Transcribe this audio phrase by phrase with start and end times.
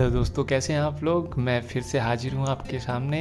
[0.00, 1.34] Hello दोस्तों, कैसे हैं आप लोग?
[1.38, 3.18] मैं फिर से हाजिर हूँ आपके सामने।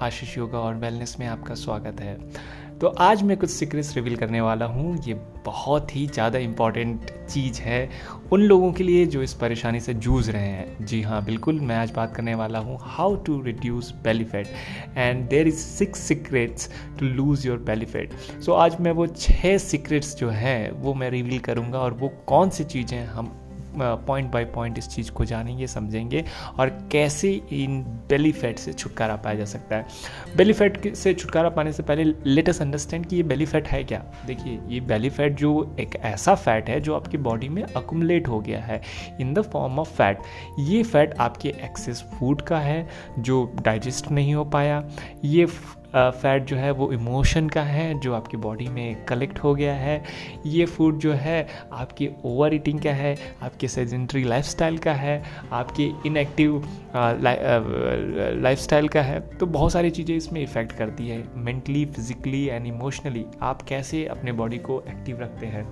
[0.00, 2.14] आशीष योगा और वेलनेस में आपका स्वागत है।
[2.78, 5.14] तो आज मैं कुछ सीक्रेट्स रिवील करने वाला हूँ। ये
[5.46, 7.90] बहुत ही ज़्यादा इंपॉर्टेंट चीज़ है
[8.32, 11.76] उन लोगों के लिए जो इस परेशानी से जूझ रहे हैं। जी हाँ बिल्कुल, मैं
[11.76, 14.54] आज बात करने वाला हूँ। How to reduce belly fat
[14.96, 16.70] and there is six secrets
[17.00, 21.38] to lose your belly fat so आज मैं वो छः सीक्रेट्स जो हैं, वो मैं रिवील
[21.40, 23.36] करूँगा और वो कौन सी चीज़ें हम
[23.76, 26.24] पॉइंट बाय पॉइंट इस चीज़ को जानेंगे, समझेंगे
[26.58, 29.86] और कैसे इन बेली फैट से छुटकारा पाया जा सकता है।
[30.36, 34.02] बेली फैट से छुटकारा पाने से पहले लेटेस्ट अंडरस्टैंड कि ये बेली फैट है क्या?
[34.26, 38.40] देखिए, ये बेली फैट जो एक ऐसा फैट है जो आपकी बॉडी में अकुमलेट हो
[38.40, 38.80] गया है
[39.20, 40.22] in the form of fat
[40.58, 44.84] ये फैट आपके एक्सेस फ़ूड का है, जो डाइजेस्ट नहीं हो पाया।
[45.24, 45.46] ये
[45.94, 50.02] फैट जो है वो इमोशन का है, जो आपकी बॉडी में कलेक्ट हो गया है।
[50.46, 55.22] ये फ़ूड जो है आपकी ओवर ईटिंग का है, आपके सेजेंट्री लाइफस्टाइल का है,
[55.52, 56.62] आपके इनएक्टिव
[58.42, 63.24] लाइफस्टाइल का है। तो बहुत सारी चीज़ें इसमें इफ़ेक्ट करती है मेंटली फिजिकली एंड इमोशनली
[63.42, 65.68] आप कैसे अपने बॉडी को एक्टिव रखते हैं?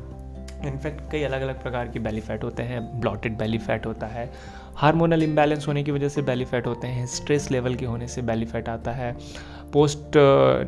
[0.67, 4.31] इनफैक्ट कई अलग अलग प्रकार के बेली फैट होते हैं ब्लॉटेड बेली फैट होता है।
[4.79, 8.23] हार्मोनल इम्बैलेंस होने की वजह से बेली फैट होते हैं स्ट्रेस लेवल के होने से
[8.23, 9.17] बेली फैट आता है।
[9.73, 10.17] Post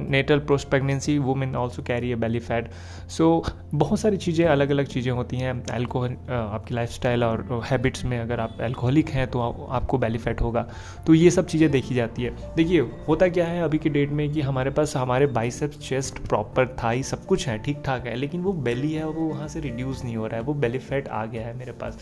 [0.00, 2.70] natal post pregnancy women also carry a belly fat
[3.10, 3.28] so
[3.74, 8.18] बहुत सारी चीज़ें अलग अलग चीज़ें होती हैं। एल्कोहल uh, आपकी लाइफ और हैबिट्स में
[8.18, 10.66] अगर आप एल्कोहलिक हैं तो आ, आपको बेली फैट होगा।
[11.06, 14.28] तो ये सब चीज़ें देखी जाती है। देखिए होता क्या है अभी के डेट में
[14.32, 18.14] कि हमारे पास हमारे बाइसेप्स चेस्ट प्रॉपर था ही सब कुछ है ठीक ठाक है
[18.16, 21.08] लेकिन वो बेली है वो वहाँ से रिड्यूस नहीं हो रहा है वो बेली फैट
[21.08, 21.98] आ गया है मेरे पास।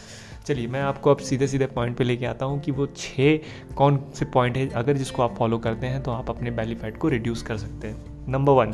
[0.48, 3.98] चलिए, मैं आपको अब सीधे सीधे पॉइंट पे लेके आता हूँ कि वो छः कौन
[4.14, 7.08] से पॉइंट है, अगर जिसको आप फॉलो करते हैं तो आप अपने बेली फैट को
[7.08, 8.72] रिड्यूस कर सकते हैं। Number one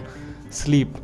[0.52, 0.94] sleep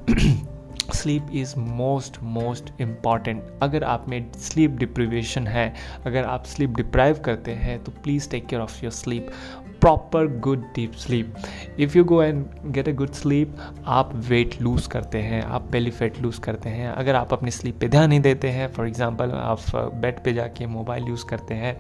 [0.95, 5.75] sleep is most most important अगर आप में स्लीप डिप्रिवेशन है,
[6.07, 9.31] अगर आप स्लीप डिप्राइव करते हैं तो please take care of your sleep
[9.81, 11.35] proper good deep sleep
[11.81, 13.57] if you go and get a good sleep
[13.87, 17.79] आप वेट लूज़ करते हैं, आप बेली फैट लूज़ करते हैं। अगर आप अपनी स्लीप
[17.81, 21.79] पे ध्यान नहीं देते हैं फॉर एग्ज़ाम्पल आप बेड पे जाके मोबाइल यूज़ करते हैं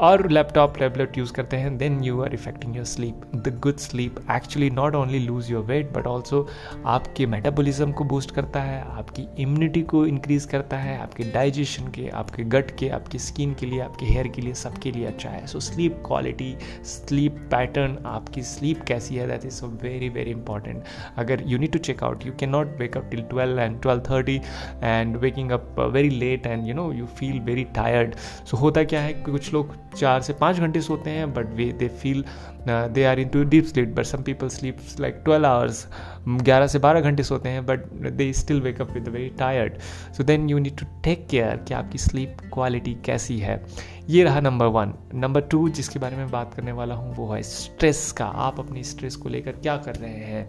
[0.00, 4.20] और लैपटॉप टैबलेट यूज़ करते हैं then you are affecting your sleep the good sleep
[4.30, 6.46] actually not only lose your weight but also
[6.86, 12.08] आपके मेटाबॉलिज्म को बूस्ट करता है, आपकी इम्यूनिटी को इंक्रीज करता है, आपके डाइजेशन के,
[12.08, 15.46] आपके गट के, आपकी स्किन के लिए, आपके हेयर के लिए, सबके लिए अच्छा है.
[15.46, 16.54] So sleep quality
[16.84, 20.82] sleep pattern आपकी स्लीप कैसी है that is so very very important
[21.16, 24.02] अगर you need to check out you can not wake up till twelve and twelve
[24.10, 24.36] thirty
[24.82, 28.14] and waking up very late and you know you feel very tired
[28.50, 31.88] so होता क्या है कुछ लोग चार से पाँच घंटे सोते हैं but we they
[32.02, 32.24] feel
[32.68, 35.86] they are into deep sleep but some people sleep like twelve hours
[36.28, 39.78] ग्यारह से बारह घंटे सोते हैं but they still wake up with very tired
[40.16, 43.64] so then you need to take care कि आपकी sleep quality कैसी है।
[44.10, 47.42] ये रहा नंबर वन नंबर टू जिसके बारे में बात करने वाला हूँ, वो है
[47.42, 50.48] स्ट्रेस का। आप अपनी स्ट्रेस को लेकर क्या कर रहे हैं?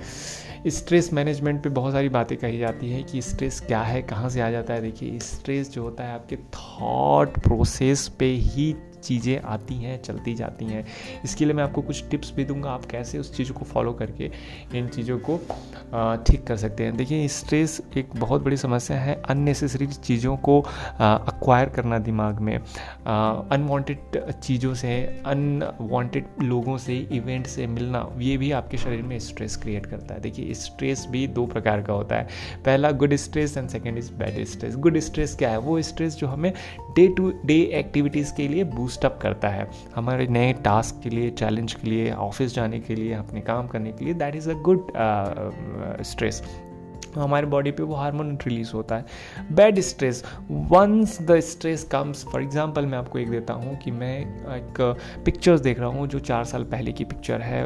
[0.69, 4.41] स्ट्रेस मैनेजमेंट पे बहुत सारी बातें कही जाती है कि स्ट्रेस क्या है, कहाँ से
[4.41, 9.75] आ जाता है। देखिए स्ट्रेस जो होता है आपके थॉट प्रोसेस पे ही चीज़ें आती
[9.75, 10.85] हैं, चलती जाती हैं।
[11.23, 14.31] इसके लिए मैं आपको कुछ टिप्स भी दूँगा, आप कैसे उस चीज़ों को फॉलो करके
[14.75, 15.37] इन चीज़ों को
[16.23, 20.59] ठीक कर सकते हैं। देखिए स्ट्रेस एक बहुत बड़ी समस्या है अननेसेसरी चीज़ों को
[20.99, 24.93] अक्वायर करना दिमाग में। अनवांटेड चीज़ों से
[25.25, 30.21] अनवांटेड लोगों से इवेंट से मिलना, ये भी आपके शरीर में स्ट्रेस क्रिएट करता है।
[30.21, 32.27] देखिए स्ट्रेस भी दो प्रकार का होता है।
[32.65, 35.57] पहला good stress and second is bad stress good stress क्या है?
[35.59, 36.51] वो स्ट्रेस जो हमें
[36.95, 41.73] डे टू डे एक्टिविटीज़ के लिए बूस्टअप करता है। हमारे नए टास्क के लिए चैलेंज
[41.73, 44.91] के लिए ऑफ़िस जाने के लिए, अपने काम करने के लिए that is a good
[46.03, 46.41] stress
[47.15, 49.05] हमारे बॉडी पे वो हार्मोन रिलीज़ होता है।
[49.51, 54.17] Bad stress once the stress comes for example मैं आपको एक देता हूँ कि मैं
[54.55, 54.81] एक
[55.25, 57.65] पिक्चर्स देख रहा हूँ, जो चार साल पहले की पिक्चर है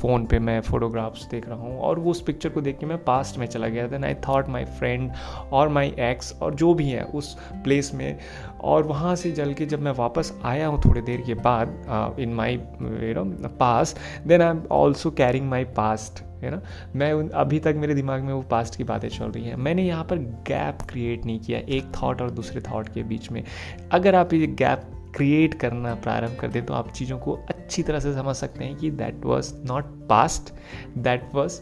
[0.00, 2.98] फ़ोन पे मैं फ़ोटोग्राफ्स देख रहा हूँ, और वो उस पिक्चर को देख के मैं
[3.04, 5.10] पास्ट में चला गया। Then I thought my friend
[5.52, 8.18] और माई एक्स और जो भी है उस प्लेस में,
[8.60, 12.34] और वहाँ से जल के जब मैं वापस आया हूँ थोड़ी देर के बाद in
[12.34, 13.96] my you know past
[14.26, 16.62] then I am also carrying my past है ना?
[16.96, 19.82] मैं उन, अभी तक मेरे दिमाग में वो पास्ट की बातें चल रही हैं। मैंने
[19.82, 23.44] यहाँ पर गैप क्रिएट नहीं किया, एक थाट और दूसरे थाट के बीच में।
[23.92, 24.82] अगर आप ये गैप
[25.16, 28.76] क्रिएट करना प्रारंभ कर दें तो आप चीज़ों को अच्छी तरह से समझ सकते हैं
[28.76, 30.52] कि that was not past
[30.98, 31.60] that was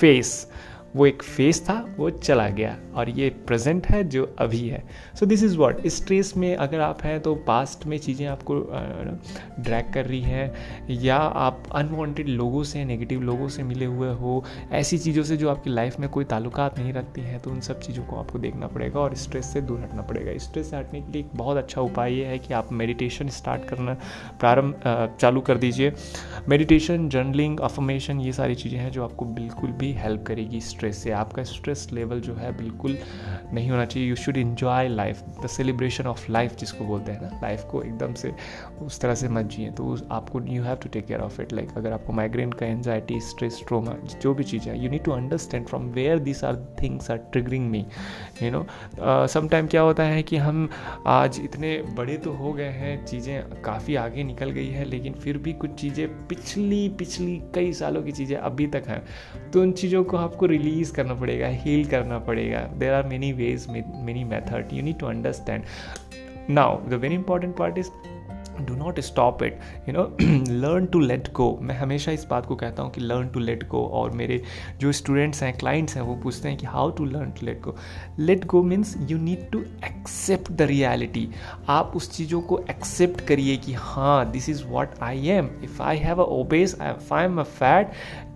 [0.00, 0.50] face
[0.94, 4.82] वो एक फेस था, वो चला गया और ये प्रेजेंट है जो अभी है।
[5.18, 8.54] So this is what stress में अगर आप हैं तो पास्ट में चीज़ें आपको
[9.60, 10.52] ड्रैग कर रही हैं,
[10.90, 14.42] या आप अनवांटेड लोगों से नेगेटिव लोगों से मिले हुए हो,
[14.72, 17.80] ऐसी चीज़ों से जो आपकी लाइफ में कोई ताल्लुकात नहीं रखती हैं तो उन सब
[17.80, 21.12] चीज़ों को आपको देखना पड़ेगा और स्ट्रेस से दूर हटना पड़ेगा। स्ट्रेस से हटने के
[21.12, 23.96] लिए एक बहुत अच्छा उपाय ये है कि आप मेडिटेशन स्टार्ट करना
[24.40, 24.82] प्रारंभ
[25.20, 25.92] चालू कर दीजिए।
[26.48, 31.10] मेडिटेशन जर्नलिंग अफर्मेशन ये सारी चीज़ें हैं जो आपको बिल्कुल भी हेल्प करेगी स्ट्रेस से
[31.12, 32.96] आपका स्ट्रेस लेवल जो है बिल्कुल
[33.54, 37.40] नहीं होना चाहिए। You should enjoy life the celebration of life जिसको बोलते हैं ना।
[37.42, 38.32] लाइफ को एकदम से
[38.82, 41.76] उस तरह से मत जिए। तो आपको you have to take care of it like
[41.76, 45.66] अगर आपको माइग्रेन का एनजाइटी स्ट्रेस ट्रोमा जो भी चीज़ है you need to understand
[45.66, 47.84] from where this are things are triggering me
[48.42, 48.66] you know
[49.28, 50.68] sometime क्या होता है कि हम
[51.08, 55.38] आज इतने बड़े तो हो गए हैं, चीज़ें काफ़ी आगे निकल गई है, लेकिन फिर
[55.38, 59.02] भी कुछ चीज़ें पिछली पिछली कई सालों की चीज़ें अभी तक हैं।
[59.50, 63.66] तो उन चीज़ों को आपको रिलीज़ करना पड़ेगा हील करना पड़ेगा। There are many ways
[63.94, 65.62] many method you need to understand
[66.50, 67.88] now the very important part is
[68.60, 69.58] do not stop it
[69.88, 70.16] you know
[70.52, 73.68] learn to let go मैं हमेशा इस बात को कहता हूँ कि लर्न टू लेट
[73.68, 74.42] गो और मेरे
[74.80, 77.76] जो स्टूडेंट्स हैं क्लाइंट्स हैं, वो पूछते हैं कि how to learn to let go
[78.18, 81.28] let go means you need to accept the reality
[81.68, 85.96] आप उस चीज़ों को एक्सेप्ट करिए कि हाँ this is what I am if I
[85.96, 86.76] have a obese
[87.12, 87.90] I am a fat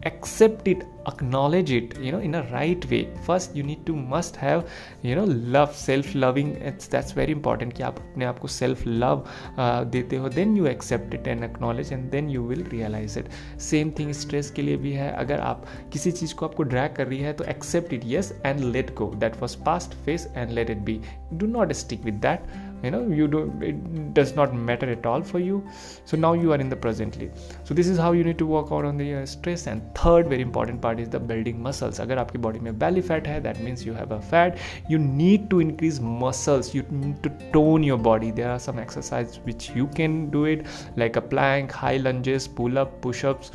[0.07, 4.37] accept it acknowledge it you know in a right way first you need to must
[4.37, 4.67] have
[5.03, 5.25] you know
[5.57, 9.23] love self loving it's that's very important कि आप अपने आप को self love
[9.59, 13.31] uh, देते हो then you accept it and acknowledge and then you will realize it
[13.69, 17.07] same thing stress के लिए भी है अगर आप किसी चीज़ को आपको drag कर
[17.07, 20.75] रही है तो accept it yes and let go that was past phase and let
[20.77, 21.01] it be
[21.37, 25.23] do not stick with that you know you do it does not matter at all
[25.23, 25.67] for you.
[26.05, 27.31] So now you are in the presently
[27.65, 29.67] so this is how you need to work out on the uh, stress.
[29.67, 32.01] And third very important part is the building muscles.
[32.01, 34.59] Agar aapki body mein belly fat hai that means you have a fat.
[34.89, 36.75] You need to increase muscles.
[36.75, 38.31] You need to tone your body.
[38.31, 40.67] There are some exercises which you can do it
[40.97, 43.51] like a plank high lunges pull up push ups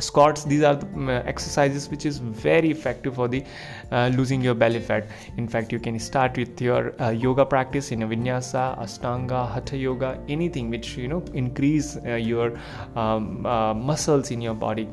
[0.00, 3.44] squats these are the uh, exercises which is very effective for the
[3.90, 5.06] uh, losing your belly fat.
[5.36, 9.76] In fact you can start with your uh, yoga practice in a vinyasa ashtanga hatha
[9.76, 12.58] yoga anything which you know increase uh, your
[12.96, 14.88] um, uh, muscles in your body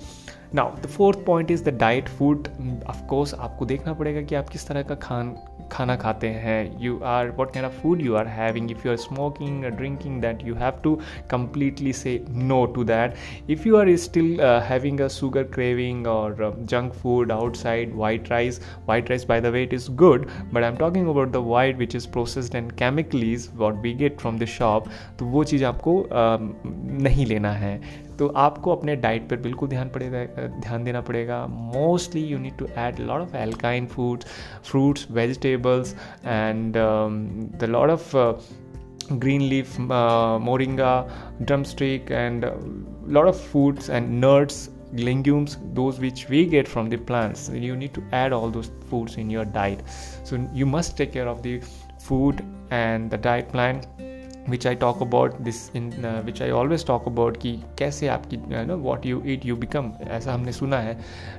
[0.55, 2.47] now the fourth point is the diet food
[2.89, 5.35] of course आपको देखना पड़ेगा कि आप किस तरह का खान
[5.71, 6.79] खाना खाते हैं.
[6.81, 10.43] You are what kind of food you are having if you are smoking drinking that
[10.45, 10.97] you have to
[11.31, 13.15] completely say no to that
[13.49, 19.09] if you are still having a sugar craving और junk food outside white rice white
[19.09, 21.95] rice by the way it is good but I am talking about the white which
[21.95, 27.01] is processed and chemicals what we get from the shop तो वो चीज़ आपको uh,
[27.03, 28.08] नहीं लेना है.
[28.19, 30.23] तो आपको अपने diet पर बिल्कुल ध्यान पड़ेगा
[30.61, 34.25] ध्यान देना पड़ेगा mostly you need to add lot of alkyne foods
[34.69, 35.93] fruits vegetables
[36.25, 36.73] and
[37.59, 38.15] the lot of
[39.21, 40.89] green leaf uh, moringa
[41.45, 42.51] drumstick and a
[43.07, 47.93] lot of foods and nuts legumes those which we get from the plants you need
[47.93, 49.81] to add all those foods in your diet
[50.23, 51.59] so you must take care of the
[51.99, 53.81] food and the diet plan
[54.49, 55.91] which I talk about this in
[56.25, 60.33] which I always talk about कि कैसे आपकी know what you eat you become ऐसा
[60.33, 60.97] हमने सुना है,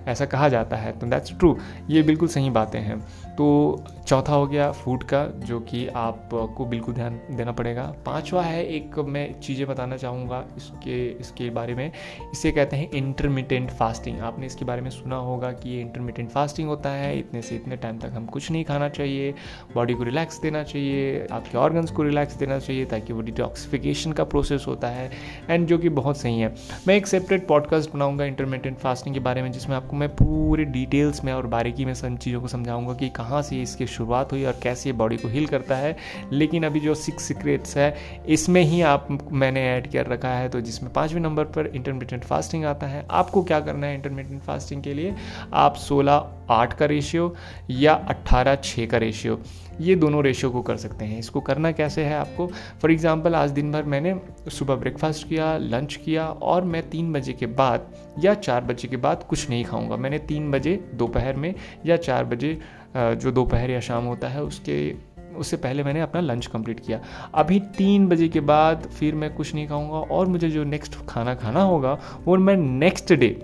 [0.09, 1.57] ऐसा कहा जाता है तो दैट्स ट्रू
[1.91, 3.01] ये बिल्कुल सही बातें हैं।
[3.33, 8.65] तो चौथा हो गया फ़ूड का, जो कि आपको बिल्कुल ध्यान देना पड़ेगा। पांचवा है
[8.67, 11.91] एक मैं चीज़ें बताना चाहूँगा इसके इसके बारे में।
[12.33, 16.69] इसे कहते हैं इंटरमीडियंट फास्टिंग आपने इसके बारे में सुना होगा कि ये इंटरमीडियंट फास्टिंग
[16.69, 19.35] होता है, इतने से इतने टाइम तक हम कुछ नहीं खाना चाहिए
[19.75, 24.25] बॉडी को रिलैक्स देना चाहिए, आपके ऑर्गन्स को रिलैक्स देना चाहिए ताकि वो डिटॉक्सिफिकेशन का
[24.25, 25.11] प्रोसेस होता है
[25.51, 26.55] एंड जो कि बहुत सही है।
[26.89, 31.25] मैं एक सेपरेट पॉडकास्ट बनाऊँगा इंटरमीडियंट फास्टिंग के बारे में, जिसमें आपको मैं पूरे डिटेल्स
[31.25, 34.59] में और बारीकी में सब चीज़ों को समझाऊँगा कि कहाँ से इसकी शुरुआत हुई और
[34.63, 35.97] कैसे ये बॉडी को हील करता है।
[36.33, 37.95] लेकिन अभी जो सिक्स सीक्रेट्स है,
[38.29, 42.65] इसमें ही आप, मैंने ऐड कर रखा है तो जिसमें पाँचवें नंबर पर इंटरमीडियंट फास्टिंग
[42.65, 45.15] आता है। आपको क्या करना है इंटरमीडियंट फास्टिंग के लिए?
[45.53, 47.35] आप सोलह आठ का रेशियो
[47.71, 49.41] या अट्ठारह छः का रेशियो
[49.81, 52.51] ये दोनों रेशियो को कर सकते हैं। इसको करना कैसे है आपको?
[52.83, 54.15] फॉर एग्ज़ाम्पल आज दिन भर मैंने
[54.51, 57.87] सुबह ब्रेकफास्ट किया लंच किया और मैं तीन बजे के बाद
[58.19, 61.55] या चार बजे के बाद कुछ नहीं खाऊँगा। मैंने तीन बजे दोपहर में
[61.87, 62.59] या चार बजे
[62.97, 64.95] जो दोपहर या शाम होता है उसके,
[65.37, 67.01] उससे पहले मैंने अपना लंच कंप्लीट किया।
[67.35, 71.35] अभी तीन बजे के बाद फिर मैं कुछ नहीं खाऊँगा और मुझे जो नेक्स्ट खाना
[71.35, 73.37] खाना होगा, वो मैं नेक्स्ट डे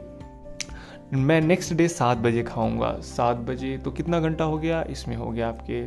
[1.15, 4.83] मैं नेक्स्ट डे सात बजे खाऊँगा। सात बजे तो कितना घंटा हो गया?
[4.91, 5.85] इसमें हो गया आपके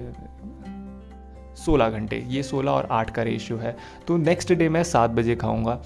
[1.65, 3.75] सोलह घंटे, ये सोलह और आठ का रेशियो है।
[4.07, 5.81] तो नेक्स्ट डे मैं सात बजे खाऊँगा।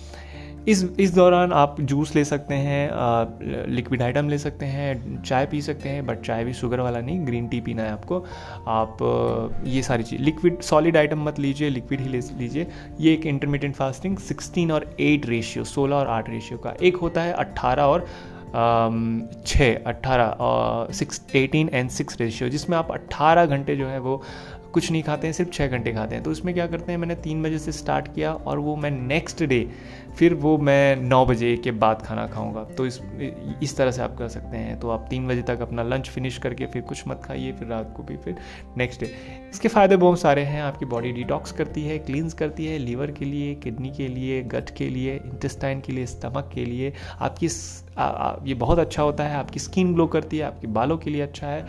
[0.68, 5.62] इस इस दौरान आप जूस ले सकते हैं लिक्विड आइटम ले सकते हैं, चाय पी
[5.62, 8.20] सकते हैं बट चाय भी शुगर वाला नहीं ग्रीन टी पीना है आपको।
[8.68, 8.98] आप,
[9.68, 12.68] ये सारी चीज़ लिक्विड सॉलिड आइटम मत लीजिए लिक्विड ही ले लीजिए।
[13.00, 17.22] ये एक इंटरमीडियंट फास्टिंग 16 और 8 रेशियो 16 और 8 रेशियो का। एक होता
[17.22, 18.08] है 18 और
[18.54, 24.22] छः अट्ठारह six eighteen and six ratio जिसमें आप अट्ठारह घंटे जो है वो
[24.74, 27.16] कुछ नहीं खाते हैं, सिर्फ़ छः घंटे खाते हैं। तो उसमें क्या करते हैं, मैंने
[27.16, 29.68] तीन बजे से स्टार्ट किया और वो मैं नेक्स्ट डे
[30.18, 33.00] फिर वो मैं नौ बजे के बाद खाना खाऊँगा। तो इस
[33.64, 36.38] इस तरह से आप कर सकते हैं। तो आप तीन बजे तक अपना लंच फिनिश
[36.38, 38.38] करके फिर कुछ मत खाइए, फिर रात को भी, फिर
[38.78, 39.12] नेक्स्ट डे
[39.54, 43.26] इसके फ़ायदे बहुत सारे हैं। आपकी बॉडी डिटॉक्स करती है क्लींस करती है लीवर के
[43.26, 47.50] लिए किडनी के लिए गट के लिए इंटेस्टाइन के लिए स्टमक के लिए। आपकी
[47.98, 51.10] आ, आ, ये बहुत अच्छा होता है आपकी स्किन ग्लो करती है आपके बालों के
[51.10, 51.66] लिए अच्छा है।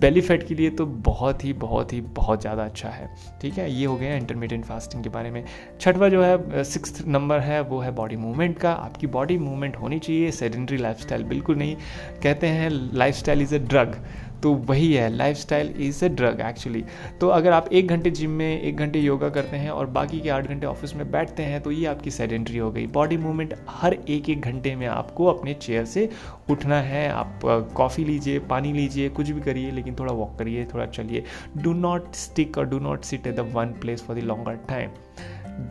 [0.00, 3.08] बेली फैट के लिए तो बहुत ही बहुत ही बहुत ज़्यादा अच्छा है।
[3.42, 3.70] ठीक है?
[3.72, 5.44] ये हो गया इंटरमीडियंट फास्टिंग के बारे में।
[5.80, 9.98] छठवा जो है सिक्स नंबर है वो है बॉडी मूवमेंट का। आपकी बॉडी मूवमेंट होनी
[9.98, 11.76] चाहिए सेडेंट्री लाइफस्टाइल बिल्कुल नहीं।
[12.22, 13.96] कहते हैं लाइफस्टाइल इज़ अ ड्रग
[14.42, 16.84] तो वही है lifestyle is a drug actually
[17.20, 20.28] तो अगर आप एक घंटे जिम में, एक घंटे योगा करते हैं और बाकी के
[20.30, 23.94] आठ घंटे ऑफ़िस में बैठते हैं तो ये आपकी सेडेंट्री हो गई। बॉडी मूवमेंट हर
[23.94, 26.08] एक एक घंटे में आपको अपने चेयर से
[26.50, 27.40] उठना है। आप
[27.76, 31.24] कॉफ़ी लीजिए, पानी लीजिए, कुछ भी करिए, लेकिन थोड़ा वॉक करिए, थोड़ा चलिए।
[31.56, 34.90] डू नॉट स्टिक और do not sit at the one place for the longer time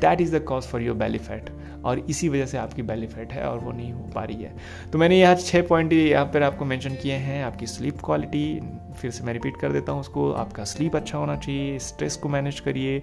[0.01, 1.17] that is the cause for your belly
[1.86, 4.55] और इसी वजह से आपकी बेली फैट है और वो नहीं हो पा रही है।
[4.91, 8.59] तो मैंने यहाँ छः पॉइंट यहाँ पर आपको मैंशन किए हैं, आपकी स्लीप क्वालिटी
[9.01, 12.29] फिर से मैं रिपीट कर देता हूँ उसको, आपका स्लीप अच्छा होना चाहिए स्ट्रेस को
[12.29, 13.01] मैनेज करिए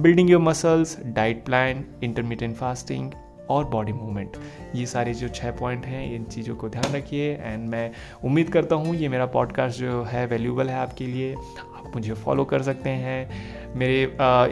[0.00, 3.12] building your muscles diet plan intermittent fasting
[3.50, 4.36] और बॉडी मूवमेंट
[4.74, 7.90] ये सारे जो छः पॉइंट हैं, इन चीज़ों को ध्यान रखिए एंड मैं
[8.24, 12.44] उम्मीद करता हूँ ये मेरा पॉडकास्ट जो है वैल्यूबल है आपके लिए। आप मुझे फॉलो
[12.44, 14.02] कर सकते हैं मेरे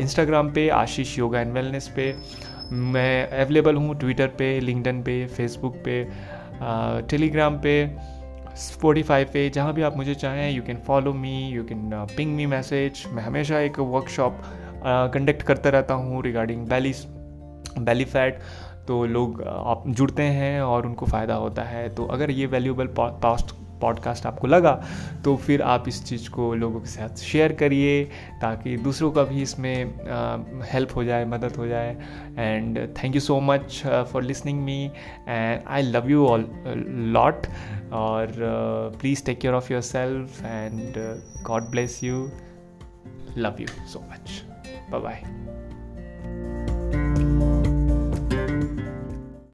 [0.03, 2.13] इंस्टाग्राम पे, आशीष योगा एंड वेलनेस पे।
[2.73, 6.03] मैं अवेलेबल हूँ ट्विटर पे लिंकडन पे फेसबुक पे
[7.09, 7.75] टेलीग्राम पे
[8.57, 12.47] स्पोटिफाई पे, जहाँ भी आप मुझे चाहें you can follow me you can ping me
[12.47, 14.41] message मैं हमेशा एक वर्कशॉप
[15.15, 16.95] कंडक्ट करता रहता हूँ रिगार्डिंग बैली
[17.79, 18.39] बैली फैट
[18.89, 23.55] तो लोग आप जुड़ते हैं और उनको फ़ायदा होता है। तो अगर ये वैल्यूबल पास्ट
[23.81, 24.85] पॉडकास्ट आपको लगा
[25.25, 28.05] तो फिर आप इस चीज़ को लोगों के साथ शेयर करिए
[28.43, 29.85] ताकि दूसरों का भी इसमें
[30.73, 31.97] हेल्प हो जाए, मदद हो जाए।
[32.39, 34.93] And thank you so much for listening me
[35.29, 36.51] and I love you all
[36.89, 37.47] lot
[37.93, 38.33] और
[39.01, 40.95] please take care of yourself and
[41.43, 42.31] God bless you
[43.37, 44.45] love you so much
[44.91, 45.64] bye bye